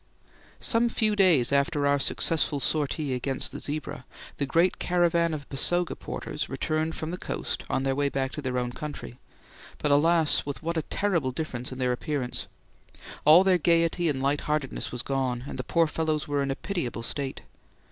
Some 0.59 0.89
few 0.89 1.15
days 1.15 1.51
after 1.51 1.85
our 1.85 1.99
successful 1.99 2.59
sortie 2.59 3.13
against 3.13 3.51
the 3.51 3.59
zebra, 3.59 4.03
the 4.37 4.47
great 4.47 4.79
caravan 4.79 5.31
of 5.31 5.47
Basoga 5.49 5.95
porters 5.95 6.49
returned 6.49 6.95
from 6.95 7.11
the 7.11 7.19
coast 7.19 7.63
on 7.69 7.83
their 7.83 7.93
way 7.95 8.09
back 8.09 8.31
to 8.31 8.41
their 8.41 8.57
own 8.57 8.71
country; 8.71 9.19
but 9.77 9.91
alas, 9.91 10.43
with 10.43 10.63
what 10.63 10.75
a 10.75 10.81
terrible 10.81 11.29
difference 11.29 11.71
in 11.71 11.77
their 11.77 11.91
appearance! 11.91 12.47
All 13.25 13.43
their 13.43 13.59
gaiety 13.59 14.09
and 14.09 14.19
lightheartedness 14.23 14.91
was 14.91 15.03
gone, 15.03 15.43
and 15.47 15.59
the 15.59 15.63
poor 15.63 15.85
fellows 15.85 16.27
were 16.27 16.41
in 16.41 16.49
a 16.49 16.55
pitiable 16.55 17.03
state. 17.03 17.41